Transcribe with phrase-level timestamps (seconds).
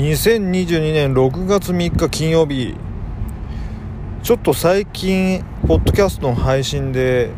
[0.00, 2.74] 2022年6月3日金曜日。
[4.22, 7.28] ちょっと最近ポッドキャストの配信で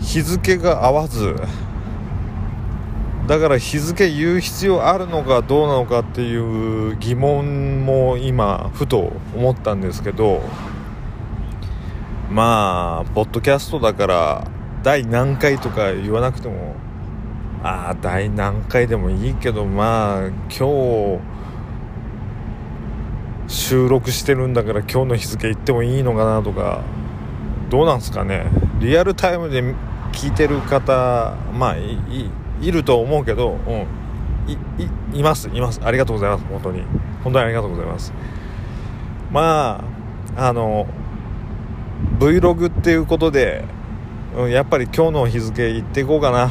[0.00, 1.36] 日付が合わず。
[3.26, 6.34] だから日付言う必要あるのかどうなのかってい
[6.92, 10.40] う疑問も今ふと思ったんですけど。
[12.30, 14.50] まあポッドキャストだから
[14.82, 16.76] 第何回とか言わなくても
[17.62, 21.20] ああ第何回でもいいけどまあ今日
[23.46, 26.82] 収録してるんだから今日の日付言ってもいいのかなとか。
[27.70, 28.50] どうなんすかね。
[28.80, 29.62] リアルタイムで
[30.12, 31.98] 聞いてる方まあい
[32.60, 35.80] いると思うけど、うん、いますいます。
[35.82, 36.44] ありがとうございます。
[36.44, 36.82] 本当に。
[37.24, 38.12] 本当にありがとうございます。
[39.30, 39.82] ま
[40.36, 40.86] ああの
[42.18, 43.64] Vlog っていうことで、
[44.36, 46.50] うん、やっぱり今日の日付言っていこうかな、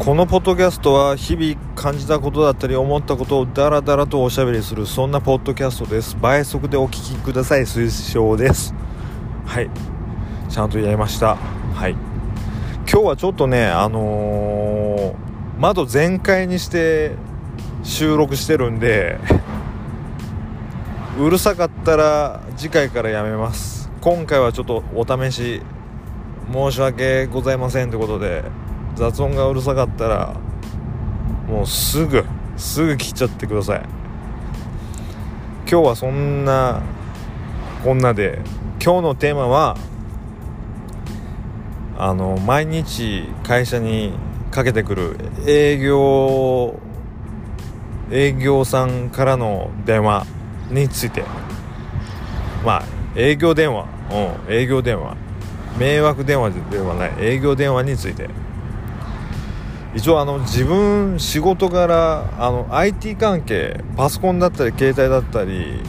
[0.00, 6.16] このポッドキャストは日々感じたことだったり思ったことをダラダラとおしゃべりするそんなポッドキャストです。
[6.18, 7.66] 倍速でお聞きください。
[7.66, 8.74] 推奨です。
[9.44, 9.68] はい。
[10.48, 11.36] ちゃんとやりました。
[11.36, 11.90] はい。
[12.90, 17.12] 今日はちょっとねあのー、窓全開にして
[17.82, 19.18] 収録してるんで
[21.20, 23.90] うるさかったら次回からやめます。
[24.00, 25.60] 今回はちょっとお試し
[26.50, 28.44] 申し訳ございませんということで
[29.00, 30.34] 雑音がうるさかったら
[31.48, 32.22] もうすぐ
[32.58, 33.82] すぐ切っちゃってください。
[35.70, 36.82] 今日はそんな
[37.82, 38.40] こんなで
[38.84, 39.78] 今日のテーマは
[41.96, 44.12] あの毎日会社に
[44.50, 45.16] かけてくる
[45.46, 46.78] 営業
[48.10, 50.26] 営業さんからの電話
[50.70, 51.24] について。
[52.66, 52.84] まあ
[53.16, 53.86] 営業電話。
[54.10, 55.16] うん営業電話。
[55.78, 57.12] 迷惑電話ではない。
[57.18, 58.28] 営業電話について。
[59.94, 65.80] 一応あの自分仕事柄あの IT 関係パソコンだったり携帯だったり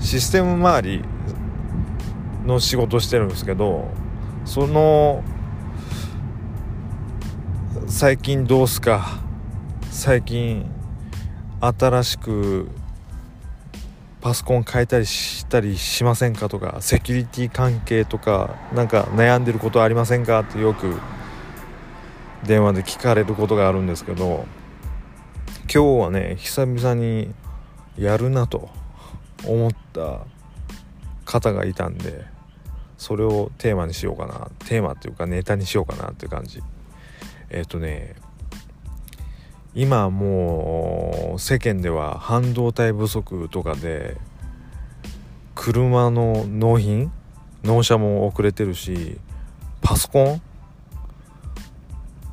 [0.00, 1.04] システム周り
[2.46, 3.88] の仕事してるんですけど
[4.44, 5.22] その
[7.86, 9.22] 最近どうすか？
[9.90, 10.68] 最近
[11.60, 12.68] 新しく
[14.20, 20.40] パソコン変えたりしたりしませんかとかセキュリティ関係とかなんか悩んでることありませんか？
[20.40, 20.98] ってよく
[22.46, 24.46] 電話で聞かれることがあるんですけど
[25.72, 27.34] 今日はね久々に
[27.98, 28.68] やるなと
[29.46, 30.20] 思った
[31.24, 32.24] 方がいたんで
[32.98, 36.62] それをテーマにしようかなテーマっていうかネタにしようかなって感じ。
[37.50, 38.14] えっ、とね
[39.74, 44.16] 今もう世間では半導体不足とかで
[45.54, 47.12] 車の納品
[47.62, 49.18] 納車も遅れてるし
[49.82, 50.42] パソコン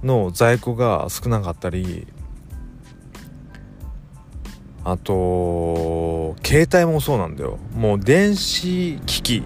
[0.04, 2.08] の在庫が少なかったり
[4.84, 7.60] あと携帯もそうなんだよ。
[7.76, 9.44] もう電子機器。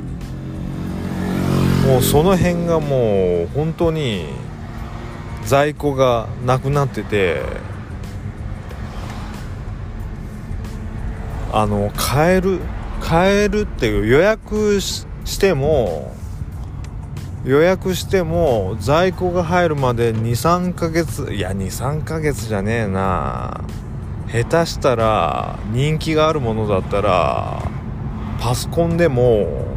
[1.85, 4.25] もうその辺がもう本当に
[5.43, 7.41] 在庫がなくなってて
[11.51, 12.59] あの買える
[13.01, 15.05] 買えるっていう予約し
[15.39, 16.16] ても
[17.45, 23.61] 予約しても在庫が入るまで23ヶ月いや23ヶ月じゃねえな。
[24.28, 27.61] 下手したら人気があるものだったら
[28.39, 29.67] パソコンでも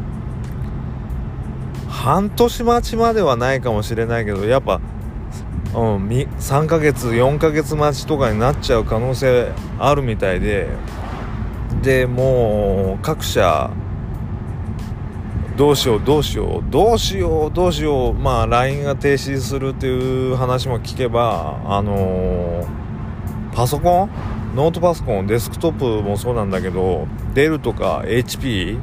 [1.88, 4.80] 半年待ちまではないかもしれないけどやっぱ、
[5.74, 10.69] うん、3ヶ月4ヶ月待ちとかになっちゃう可能性あるみたいで。
[11.82, 13.70] でもう各社
[15.58, 22.66] どうしようどうしようどうしようどうしようまあ LINE が停止するっていう話も聞けばあのー、
[23.52, 24.10] パソコン？
[24.55, 25.26] ノートパソコン？
[25.26, 28.78] デスクトップもそうなんだけどデルとか HP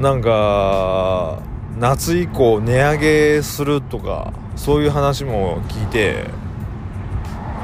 [0.00, 1.42] なんか
[1.78, 6.24] 夏以降値上げするとかそういう話も聞いて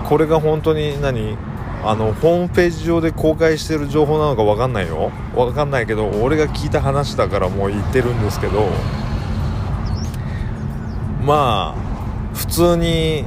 [0.05, 1.39] これが本当に何？
[1.85, 5.11] あのホームページ上で公開してる情報なのか分かんないよ。
[5.35, 8.69] 分かんないけど俺が聞いた話だからもう言ってるんですけど。
[11.25, 13.25] まあ普通に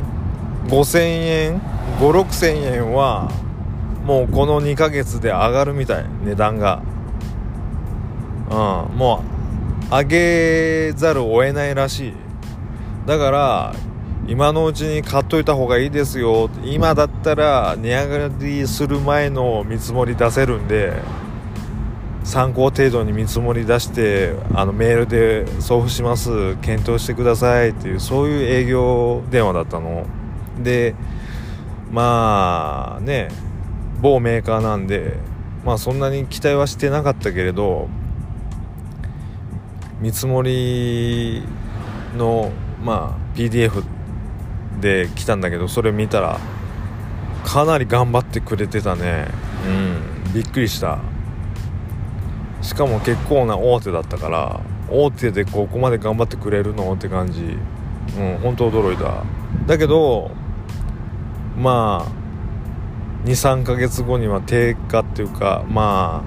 [0.67, 1.61] 5000円
[1.99, 3.31] 56000円は
[4.05, 6.05] もうこの2ヶ月で上がるみたい。
[6.23, 6.81] 値段が。
[8.49, 8.53] う
[8.93, 8.97] ん。
[8.97, 9.23] も
[9.91, 12.13] う上げざるを得ないらしい。
[13.05, 13.73] だから
[14.27, 16.49] 今のうちに買っといた方がいいですよ。
[16.63, 20.93] 今だったら値上がりする前の見積もり出せるんで
[22.23, 26.55] 参考程度に見積もり出してあのメールで送付します。
[26.57, 27.69] 検討してください。
[27.69, 30.07] っていうそういう営業電話だったの。
[30.59, 30.95] で
[31.91, 33.29] まあね
[34.01, 35.17] 某メーカーなんで
[35.63, 37.87] まあそんなに期待はしてなかったけれど
[40.01, 41.43] 見積もり
[42.17, 42.51] の
[42.83, 43.83] まあ PDF
[44.79, 46.39] で来たんだけどそれ見たら
[47.43, 49.27] かなり頑張ってくれてたね。
[49.67, 50.33] うん。
[50.33, 50.99] びっくりした。
[52.61, 57.57] しかも結構な大手だったから大手でここまで頑張ってくれるのって感じ。
[58.17, 59.23] うん本当驚いた。
[59.67, 60.31] だけど
[61.57, 66.23] まあ23ヶ月後には低下っていうかま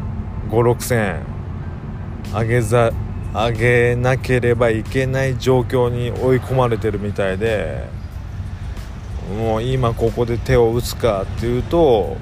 [0.49, 1.39] あ5 6 0 0円。
[2.33, 2.93] 上げざ
[3.35, 7.98] 上げなければいけない状況に追い込まれてるみたいで
[9.37, 12.17] もう今ここで手を打つかっていうと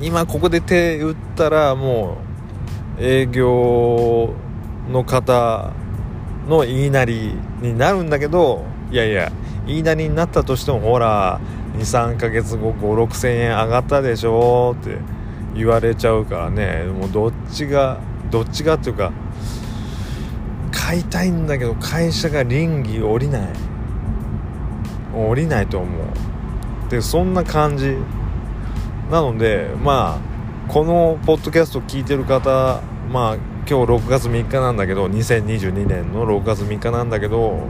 [0.00, 2.18] 今ここで手打ったらも
[2.98, 4.34] う営業
[4.90, 5.72] の方
[6.48, 9.32] の言いなりになるんだけどいやいや
[9.66, 11.40] 言いなりになったとしてもほら
[11.78, 14.98] 23ヶ月後5 6 0 0円上がったでしょって
[15.54, 16.84] 言われちゃうからね。
[16.84, 17.98] もうどっちが
[18.30, 19.12] どっちがっていうか
[20.70, 23.75] 買いたいんだけど会社が倫理降りない。
[25.16, 26.90] 降りないと思う。
[26.90, 27.96] でそんな感じ。
[29.10, 32.80] なのでまあこのポッドキャスト聞いてる方
[33.12, 33.34] まあ
[33.68, 37.60] 今日6月3日なんだけど2022年の6月3日なんだけど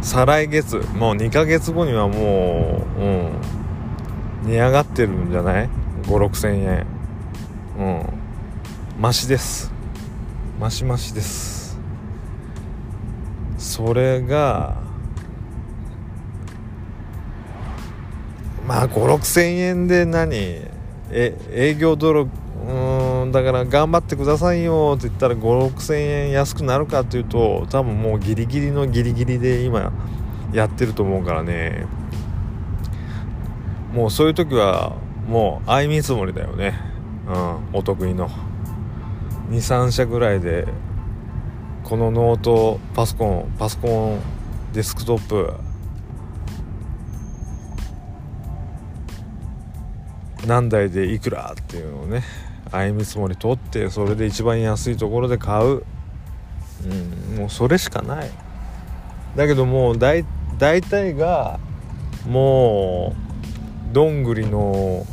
[0.00, 3.28] 再来月もう2ヶ月後にはもううん。
[4.44, 5.68] 値上がってるんじゃない
[6.04, 6.86] ？5 6千円。
[7.78, 8.02] うん。
[8.98, 9.72] マシです。
[10.60, 11.78] マシマシです。
[13.58, 14.76] それが
[18.68, 20.36] まあ5 6千円で何？
[21.10, 22.28] え営業泥
[22.68, 24.92] うんだから頑張ってくださいよ。
[24.98, 29.90] って言ったら5 6千円安くなるかっていうと多分もうギリギリのギリギリで今
[30.52, 31.86] やってると思うからね。
[33.94, 36.78] もうそういう時はもう相見積もりだよね。
[37.26, 38.28] うんお得意の。
[39.50, 40.68] 23社ぐらいで
[41.84, 44.20] このノートパソコンパソコン
[44.74, 45.54] デスクトップ
[50.48, 52.24] 何台でいくらっていうのをね
[52.70, 55.84] 相見積もり取ってそれで一番安いところで買う、
[56.86, 58.30] うん、もうそれしかない。
[59.36, 60.24] だけどもう大
[60.58, 61.60] 体が
[62.26, 63.14] も
[63.90, 65.06] うどんぐりの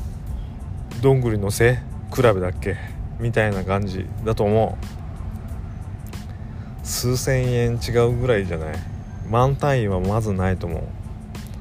[1.02, 1.76] どんぐりの背
[2.14, 2.78] 比べだっけ
[3.20, 4.86] みたいな感じだと思う。
[6.86, 8.76] 数千円違うぐらいじゃない。
[9.30, 10.84] 万単位はまずないと思う。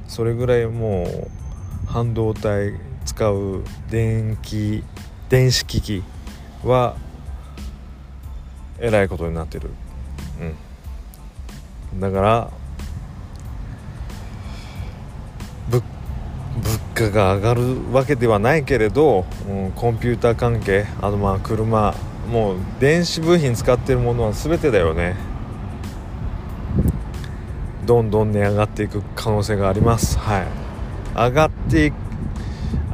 [0.07, 2.73] それぐらいもう半導体
[3.15, 4.83] 使う電気
[5.29, 6.03] 電子機器
[6.65, 6.97] は
[8.77, 9.69] えらいことになってる。
[11.93, 11.99] うん。
[12.01, 12.51] だから
[15.69, 15.81] 物
[16.61, 21.95] 物価が上がるわけではないけれど、うん、コンピューター関係あとまあ車
[22.29, 25.15] もう電子部品使ってるものは全てだよね。
[27.85, 30.17] どんどん値上がっていく可能性があります。
[30.19, 30.47] はい。
[31.15, 32.04] 上がっていく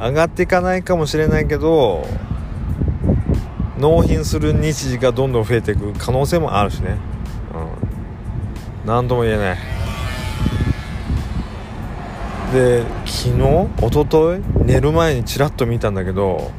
[0.02, 2.04] 上がっていかないかもしれないけど
[3.78, 6.96] 納品する日時がどんどん増えていく可能性もあるしね、
[8.82, 9.58] うん、何とも言えない。
[12.52, 13.38] で昨日
[13.78, 16.50] 一昨日寝る前にちらっと見たんだけど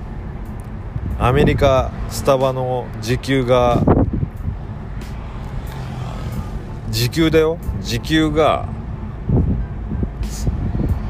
[1.20, 3.84] アメリカスタバの時給が
[6.90, 7.58] 時給だよ。
[7.82, 8.68] 時給が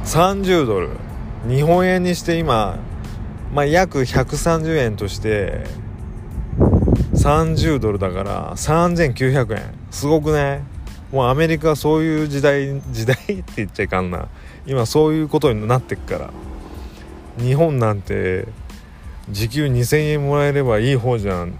[0.04, 1.03] 30ドル。
[1.48, 2.80] 日本円にして今、
[3.54, 5.66] まあ、約130円として
[7.14, 9.74] 30ドルだから3900円。
[9.92, 10.64] すごくね。
[11.12, 14.28] もうアメリカはそういう時代時代って言っちゃいかんな。
[14.66, 16.32] 今そういうことになってっから。
[17.38, 18.48] 日本なんて
[19.30, 21.54] 時給2000円もらえればいい方じゃん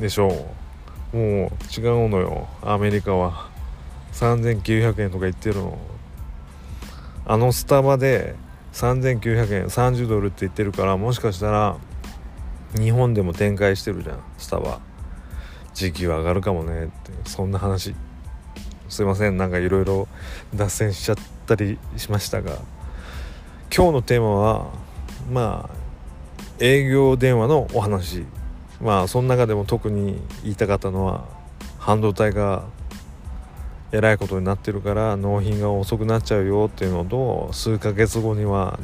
[0.00, 0.46] でしょ
[1.12, 1.16] う。
[1.16, 2.48] もう違うのよ。
[2.62, 3.50] アメリカは。
[4.12, 5.78] 3900円とか言ってるの。
[7.24, 8.34] あのスタバで
[8.72, 11.76] 3900円30ドルって言ってるからもしかしたら
[12.74, 14.80] 日本でも展開してるじゃんスタバ。
[15.74, 17.94] 時給上がるかもねってそんな話。
[18.88, 20.06] すいませんなんかいろいろ
[20.54, 22.58] 脱線しちゃったりしましたが。
[23.74, 24.70] 今日のテーマは
[25.30, 25.76] まあ
[26.58, 28.24] 営業電話のお話。
[28.80, 31.24] まあその中でも特に言いたかったのは
[31.78, 32.64] 半導体が
[33.92, 38.80] えらいことになってるから納品が遅くなっちゃうよっていうのと数ヶ月後には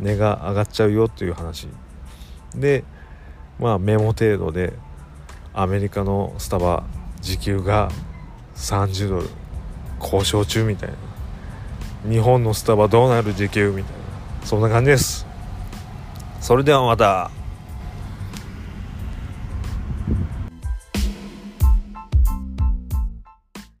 [0.00, 1.68] 値が上がっちゃうよっていう話。
[2.54, 2.84] で
[3.58, 4.72] まあメモ程度で
[5.52, 6.84] アメリカのスタバ
[7.20, 7.90] 時給が
[8.56, 9.28] 30ドル
[10.00, 10.96] 交渉中みたいな。
[12.10, 13.92] 日本のスタバどうなる時給みたい
[14.40, 14.46] な。
[14.46, 15.26] そんな感じです。
[16.40, 17.35] それではまた。